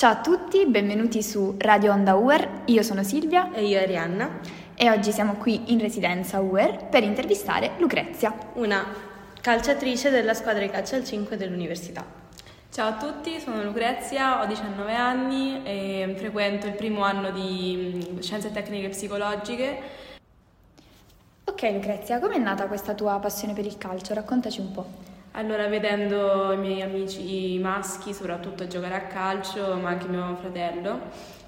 Ciao 0.00 0.12
a 0.12 0.20
tutti, 0.22 0.64
benvenuti 0.64 1.22
su 1.22 1.56
Radio 1.58 1.92
Onda 1.92 2.14
UER, 2.14 2.62
io 2.64 2.82
sono 2.82 3.02
Silvia 3.02 3.52
e 3.52 3.66
io 3.66 3.78
Arianna 3.78 4.40
e 4.74 4.88
oggi 4.88 5.12
siamo 5.12 5.34
qui 5.34 5.74
in 5.74 5.78
residenza 5.78 6.40
UER 6.40 6.86
per 6.86 7.02
intervistare 7.02 7.72
Lucrezia, 7.76 8.34
una 8.54 8.82
calciatrice 9.42 10.08
della 10.08 10.32
squadra 10.32 10.62
di 10.62 10.70
calcio 10.70 10.94
al 10.94 11.04
5 11.04 11.36
dell'università. 11.36 12.02
Ciao 12.70 12.88
a 12.88 12.96
tutti, 12.96 13.38
sono 13.40 13.62
Lucrezia, 13.62 14.40
ho 14.40 14.46
19 14.46 14.94
anni 14.94 15.60
e 15.64 16.14
frequento 16.16 16.66
il 16.66 16.72
primo 16.72 17.02
anno 17.02 17.30
di 17.30 18.00
mm, 18.16 18.20
Scienze 18.20 18.50
Tecniche 18.50 18.88
Psicologiche. 18.88 19.82
Ok 21.44 21.62
Lucrezia, 21.74 22.18
com'è 22.20 22.38
nata 22.38 22.68
questa 22.68 22.94
tua 22.94 23.18
passione 23.18 23.52
per 23.52 23.66
il 23.66 23.76
calcio? 23.76 24.14
Raccontaci 24.14 24.60
un 24.60 24.72
po'. 24.72 25.09
Allora, 25.32 25.68
vedendo 25.68 26.52
i 26.52 26.56
miei 26.56 26.82
amici 26.82 27.56
maschi, 27.60 28.12
soprattutto 28.12 28.66
giocare 28.66 28.94
a 28.94 29.06
calcio, 29.06 29.76
ma 29.76 29.90
anche 29.90 30.08
mio 30.08 30.34
fratello, 30.40 30.98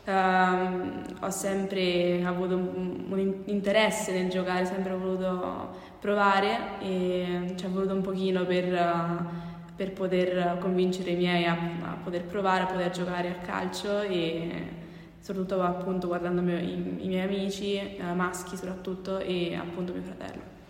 ehm, 0.05 1.03
ho 1.21 1.31
sempre 1.31 2.23
avuto 2.25 2.55
un, 2.57 3.07
un, 3.09 3.43
interesse 3.47 4.13
nel 4.13 4.31
giocare, 4.31 4.67
sempre 4.67 4.95
voluto 4.95 5.71
provare 5.99 6.79
e 6.81 7.55
ci 7.57 7.65
ho 7.65 7.71
voluto 7.71 7.95
un 7.95 8.03
pochino 8.03 8.45
per, 8.47 9.27
per 9.75 9.93
poter 9.93 10.59
convincere 10.61 11.11
i 11.11 11.17
miei 11.17 11.45
a, 11.47 11.53
a, 11.83 11.97
poter 12.05 12.23
provare, 12.23 12.63
a 12.63 12.67
poter 12.67 12.91
giocare 12.91 13.31
a 13.31 13.45
calcio 13.45 14.01
e 14.03 14.81
soprattutto 15.19 15.61
appunto 15.61 16.07
guardando 16.07 16.41
i, 16.53 16.99
i 17.01 17.09
miei 17.09 17.23
amici, 17.23 17.77
eh, 17.79 18.01
maschi 18.15 18.57
soprattutto, 18.57 19.19
e 19.19 19.57
appunto 19.57 19.93
mio 19.93 20.03
fratello. 20.03 20.62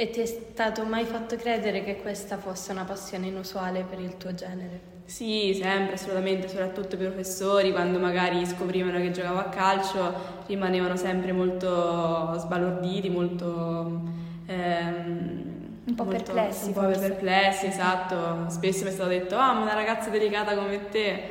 E 0.00 0.10
ti 0.10 0.20
è 0.20 0.26
stato 0.26 0.84
mai 0.84 1.04
fatto 1.04 1.34
credere 1.34 1.82
che 1.82 1.96
questa 1.96 2.36
fosse 2.36 2.70
una 2.70 2.84
passione 2.84 3.26
inusuale 3.26 3.82
per 3.82 3.98
il 3.98 4.16
tuo 4.16 4.32
genere? 4.32 4.80
Sì, 5.06 5.58
sempre, 5.60 5.94
assolutamente, 5.94 6.46
soprattutto 6.46 6.94
i 6.94 6.98
professori, 6.98 7.72
quando 7.72 7.98
magari 7.98 8.46
scoprivano 8.46 8.98
che 8.98 9.10
giocavo 9.10 9.40
a 9.40 9.48
calcio, 9.48 10.14
rimanevano 10.46 10.94
sempre 10.94 11.32
molto 11.32 12.32
sbalorditi, 12.38 13.10
molto... 13.10 14.02
Ehm, 14.46 15.80
un 15.86 15.94
po' 15.96 16.04
molto, 16.04 16.22
perplessi. 16.22 16.66
Un 16.68 16.74
po' 16.74 16.82
forse. 16.82 17.00
perplessi, 17.00 17.66
esatto. 17.66 18.48
Spesso 18.50 18.84
mi 18.84 18.90
è 18.90 18.92
stato 18.92 19.08
detto, 19.08 19.34
ah, 19.34 19.52
ma 19.52 19.62
una 19.62 19.74
ragazza 19.74 20.10
delicata 20.10 20.54
come 20.54 20.90
te, 20.90 21.22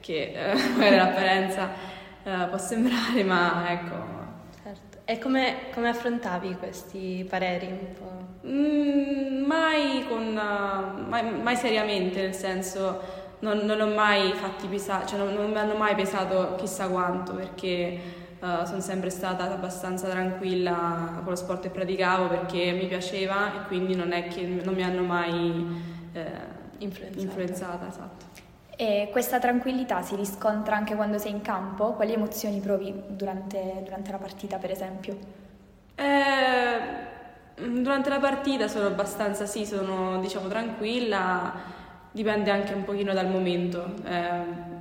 che 0.00 0.32
eh, 0.34 0.54
magari 0.78 0.96
l'apparenza 0.96 1.68
eh, 2.22 2.46
può 2.48 2.56
sembrare, 2.56 3.22
ma 3.22 3.70
ecco, 3.70 4.13
e 5.04 5.18
come, 5.18 5.70
come, 5.72 5.88
affrontavi 5.88 6.54
questi 6.54 7.26
pareri 7.28 7.66
un 7.66 7.92
po'? 7.92 8.48
Mm, 8.48 9.44
mai, 9.44 10.06
con, 10.08 10.28
uh, 10.28 11.08
mai, 11.08 11.40
mai, 11.40 11.56
seriamente, 11.56 12.22
nel 12.22 12.34
senso 12.34 13.00
non, 13.40 13.58
non 13.58 13.76
l'ho 13.76 13.94
mai 13.94 14.32
fatti 14.32 14.66
pesare, 14.66 15.06
cioè 15.06 15.18
non, 15.18 15.34
non, 15.34 15.50
mi 15.50 15.58
hanno 15.58 15.76
mai 15.76 15.94
pesato 15.94 16.54
chissà 16.56 16.88
quanto 16.88 17.34
perché 17.34 17.98
uh, 18.40 18.64
sono 18.64 18.80
sempre 18.80 19.10
stata 19.10 19.52
abbastanza 19.52 20.08
tranquilla 20.08 21.20
con 21.22 21.28
lo 21.28 21.36
sport 21.36 21.62
che 21.62 21.70
praticavo 21.70 22.28
perché 22.28 22.72
mi 22.72 22.86
piaceva 22.86 23.54
e 23.54 23.66
quindi 23.66 23.94
non 23.94 24.12
è 24.12 24.28
che 24.28 24.42
non 24.42 24.74
mi 24.74 24.82
hanno 24.82 25.02
mai 25.02 25.66
eh, 26.12 26.24
influenzata. 26.78 27.22
influenzata 27.22 27.88
esatto. 27.88 28.24
E 28.76 29.08
questa 29.12 29.38
tranquillità 29.38 30.02
si 30.02 30.16
riscontra 30.16 30.76
anche 30.76 30.94
quando 30.96 31.18
sei 31.18 31.30
in 31.30 31.42
campo? 31.42 31.92
Quali 31.92 32.12
emozioni 32.12 32.58
provi 32.60 32.92
durante, 33.08 33.82
durante 33.84 34.10
la 34.10 34.18
partita, 34.18 34.58
per 34.58 34.70
esempio? 34.72 35.16
Eh, 35.94 37.62
durante 37.68 38.08
la 38.08 38.18
partita 38.18 38.66
sono 38.66 38.86
abbastanza, 38.86 39.46
sì, 39.46 39.64
sono 39.64 40.18
diciamo 40.20 40.48
tranquilla, 40.48 41.52
dipende 42.10 42.50
anche 42.50 42.74
un 42.74 42.84
pochino 42.84 43.12
dal 43.12 43.28
momento. 43.28 43.94
Eh, 44.04 44.72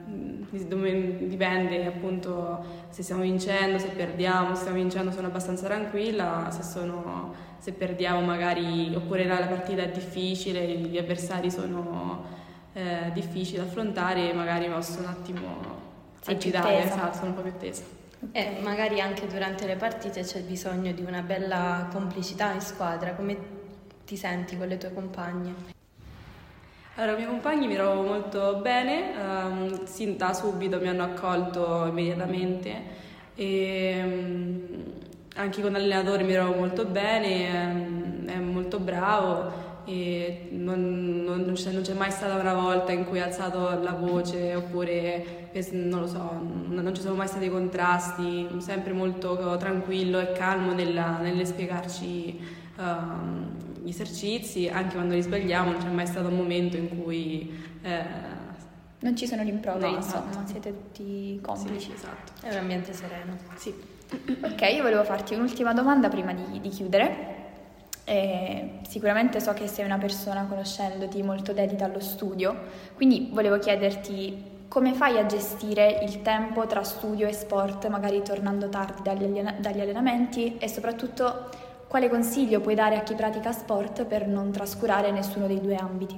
dipende 0.53 1.85
appunto 1.85 2.63
se 2.89 3.03
stiamo 3.03 3.21
vincendo, 3.21 3.77
se 3.77 3.89
perdiamo, 3.89 4.49
se 4.49 4.61
stiamo 4.61 4.77
vincendo 4.77 5.11
sono 5.11 5.27
abbastanza 5.27 5.65
tranquilla, 5.65 6.49
se, 6.51 6.63
sono, 6.63 7.33
se 7.57 7.73
perdiamo 7.73 8.21
magari 8.21 8.93
oppure 8.95 9.25
la 9.25 9.37
partita 9.37 9.81
è 9.81 9.89
difficile, 9.89 10.65
gli 10.65 10.97
avversari 10.97 11.49
sono 11.49 12.41
eh, 12.73 13.11
difficili 13.13 13.57
da 13.57 13.63
affrontare 13.63 14.33
magari 14.33 14.67
posso 14.67 14.99
un 14.99 15.05
attimo 15.05 15.81
Sei 16.21 16.35
agitare, 16.35 16.83
esatto, 16.83 17.17
sono 17.17 17.29
un 17.29 17.35
po' 17.35 17.41
più 17.41 17.57
tesa. 17.57 17.83
E 18.31 18.57
magari 18.61 19.01
anche 19.01 19.27
durante 19.27 19.67
le 19.67 19.75
partite 19.75 20.21
c'è 20.21 20.41
bisogno 20.41 20.91
di 20.93 21.03
una 21.03 21.21
bella 21.21 21.87
complicità 21.91 22.51
in 22.51 22.61
squadra, 22.61 23.13
come 23.13 23.37
ti 24.05 24.15
senti 24.15 24.57
con 24.57 24.67
le 24.67 24.77
tue 24.77 24.93
compagne? 24.93 25.71
Allora, 26.95 27.13
i 27.13 27.15
miei 27.15 27.27
compagni 27.27 27.67
mi 27.67 27.73
trovo 27.73 28.03
molto 28.03 28.59
bene, 28.61 29.13
um, 29.17 29.85
sin 29.85 30.15
da 30.15 30.31
subito 30.33 30.79
mi 30.79 30.87
hanno 30.87 31.03
accolto 31.03 31.85
immediatamente 31.87 33.01
e 33.35 34.01
um, 34.03 34.83
anche 35.35 35.61
con 35.61 35.71
l'allenatore 35.71 36.23
mi 36.23 36.33
trovo 36.33 36.53
molto 36.53 36.85
bene, 36.85 37.65
um, 37.65 38.02
è 38.27 38.37
molto 38.37 38.79
bravo 38.79 39.71
e 39.85 40.47
non, 40.51 41.23
non, 41.25 41.51
c'è, 41.53 41.71
non, 41.71 41.81
c'è, 41.81 41.93
mai 41.93 42.11
stata 42.11 42.35
una 42.35 42.53
volta 42.53 42.91
in 42.93 43.05
cui 43.05 43.19
ha 43.19 43.25
alzato 43.25 43.81
la 43.81 43.91
voce 43.91 44.55
oppure 44.55 45.49
non 45.71 45.99
lo 45.99 46.07
so, 46.07 46.41
non 46.67 46.91
ci 46.95 47.01
sono 47.01 47.15
mai 47.15 47.27
stati 47.27 47.49
contrasti, 47.49 48.47
sempre 48.59 48.93
molto 48.93 49.57
tranquillo 49.57 50.19
e 50.19 50.31
calmo 50.31 50.73
nella, 50.73 51.17
nelle 51.17 51.45
spiegarci 51.45 52.39
uh, 52.77 53.83
gli 53.83 53.89
esercizi, 53.89 54.69
anche 54.69 54.95
quando 54.95 55.15
li 55.15 55.21
sbagliamo 55.21 55.71
non 55.71 55.81
c'è 55.81 55.89
mai 55.89 56.07
stato 56.07 56.29
un 56.29 56.37
momento 56.37 56.77
in 56.77 57.03
cui... 57.03 57.51
Eh, 57.81 58.41
non 58.99 59.17
ci 59.17 59.27
sono 59.27 59.43
rimproveri, 59.43 59.91
no, 59.91 59.97
insomma, 59.97 60.29
esatto. 60.29 60.47
siete 60.47 60.71
tutti 60.71 61.37
complici. 61.41 61.89
Sì, 61.89 61.93
esatto. 61.93 62.31
È 62.41 62.51
un 62.51 62.57
ambiente 62.57 62.93
sereno. 62.93 63.37
Sì. 63.55 63.73
Ok, 64.41 64.61
io 64.73 64.81
volevo 64.81 65.03
farti 65.03 65.33
un'ultima 65.33 65.73
domanda 65.73 66.07
prima 66.07 66.33
di, 66.33 66.61
di 66.61 66.69
chiudere. 66.69 67.42
E 68.05 68.79
sicuramente 68.87 69.39
so 69.39 69.53
che 69.53 69.67
sei 69.67 69.85
una 69.85 69.97
persona 69.97 70.45
conoscendoti 70.45 71.23
molto 71.23 71.53
dedita 71.53 71.85
allo 71.85 72.01
studio, 72.01 72.55
quindi 72.95 73.29
volevo 73.31 73.57
chiederti 73.59 74.51
come 74.67 74.93
fai 74.93 75.19
a 75.19 75.25
gestire 75.25 75.99
il 76.03 76.21
tempo 76.23 76.65
tra 76.65 76.83
studio 76.83 77.27
e 77.27 77.31
sport, 77.31 77.87
magari 77.89 78.23
tornando 78.23 78.69
tardi 78.69 79.03
dagli, 79.03 79.23
allena- 79.23 79.55
dagli 79.57 79.79
allenamenti 79.79 80.57
e 80.57 80.67
soprattutto 80.67 81.49
quale 81.87 82.09
consiglio 82.09 82.59
puoi 82.59 82.73
dare 82.73 82.97
a 82.97 83.03
chi 83.03 83.13
pratica 83.13 83.51
sport 83.51 84.05
per 84.05 84.27
non 84.27 84.51
trascurare 84.51 85.11
nessuno 85.11 85.45
dei 85.45 85.61
due 85.61 85.75
ambiti? 85.75 86.17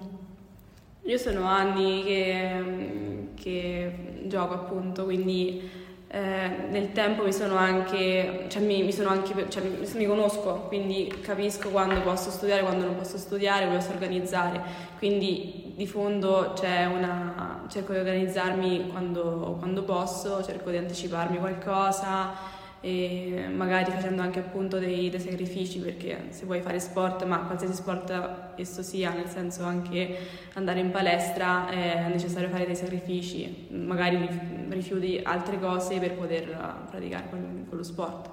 Io 1.02 1.18
sono 1.18 1.46
anni 1.46 2.02
che, 2.04 3.28
che 3.36 4.24
gioco 4.24 4.54
appunto, 4.54 5.04
quindi 5.04 5.70
eh, 6.08 6.68
nel 6.70 6.92
tempo 6.92 7.24
mi 7.24 7.34
sono 7.34 7.56
anche, 7.56 8.46
cioè 8.48 8.62
mi, 8.62 8.84
mi, 8.84 8.92
sono 8.92 9.10
anche 9.10 9.50
cioè 9.50 9.64
mi, 9.64 9.88
mi, 9.94 10.06
conosco, 10.06 10.66
quindi 10.68 11.14
capisco 11.22 11.70
quando 11.70 12.00
posso 12.02 12.30
studiare, 12.30 12.62
quando 12.62 12.86
non 12.86 12.96
posso 12.96 13.18
studiare, 13.18 13.68
posso 13.68 13.92
organizzare, 13.92 14.62
quindi 14.98 15.74
di 15.76 15.88
fondo 15.88 16.54
una, 16.62 17.66
cerco 17.68 17.94
di 17.94 18.00
organizzarmi 18.00 18.90
quando, 18.92 19.58
quando 19.60 19.84
posso, 19.84 20.44
cerco 20.44 20.70
di 20.70 20.78
anticiparmi 20.78 21.38
qualcosa 21.38 22.64
e 22.86 23.48
magari 23.52 23.90
facendo 23.90 24.22
anche 24.22 24.38
appunto 24.38 24.78
dei, 24.78 25.10
dei, 25.10 25.20
sacrifici 25.20 25.80
perché 25.80 26.26
se 26.30 26.46
vuoi 26.46 26.62
fare 26.62 26.80
sport, 26.80 27.24
ma 27.26 27.40
qualsiasi 27.40 27.74
sport 27.74 28.14
esso 28.58 28.84
sia, 28.84 29.12
nel 29.12 29.28
senso 29.28 29.64
anche 29.64 30.16
andare 30.54 30.82
in 30.82 30.92
palestra 30.92 31.68
è 31.68 32.08
necessario 32.10 32.48
fare 32.48 32.68
dei 32.68 32.76
sacrifici, 32.76 33.70
magari 33.72 34.30
rifiuti 34.70 35.20
altre 35.24 35.60
cose 35.60 35.98
per 35.98 36.14
poter 36.14 36.56
praticare 36.92 37.28
quello 37.68 37.82
sport. 37.82 38.30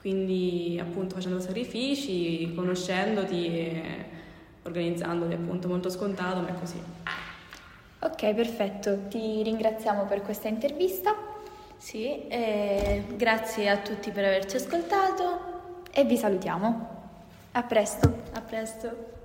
Quindi 0.00 0.78
appunto 0.80 1.16
facendo 1.16 1.38
sacrifici, 1.38 2.50
conoscendoti 2.54 3.46
e 3.46 3.82
organizzandoti 4.62 5.34
appunto 5.34 5.68
molto 5.68 5.90
scontato, 5.90 6.40
ma 6.40 6.48
è 6.48 6.54
così. 6.58 6.82
Ok, 7.98 8.32
perfetto, 8.32 9.00
ti 9.08 9.42
ringraziamo 9.42 10.06
per 10.06 10.22
questa 10.22 10.48
intervista. 10.48 11.31
Sì, 11.82 12.28
eh, 12.28 13.02
grazie 13.16 13.68
a 13.68 13.78
tutti 13.78 14.12
per 14.12 14.24
averci 14.24 14.54
ascoltato 14.54 15.80
e 15.90 16.04
vi 16.04 16.16
salutiamo. 16.16 16.88
A 17.50 17.62
presto. 17.64 18.22
A 18.34 18.40
presto. 18.40 19.21